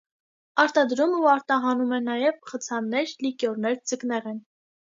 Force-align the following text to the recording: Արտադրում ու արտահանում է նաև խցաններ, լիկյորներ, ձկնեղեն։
Արտադրում 0.63 1.13
ու 1.17 1.27
արտահանում 1.33 1.93
է 1.97 2.01
նաև 2.07 2.41
խցաններ, 2.53 3.15
լիկյորներ, 3.27 3.81
ձկնեղեն։ 3.93 4.43